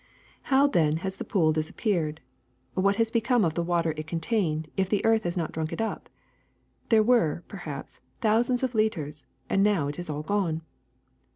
[0.47, 2.21] ^^How, then, has the pool disappeared?
[2.73, 5.79] What has become of the water it contained, if the earth has not drunk it
[5.79, 6.09] up?
[6.89, 10.63] There were, perhaps, thousands of liters, and now it is all gone.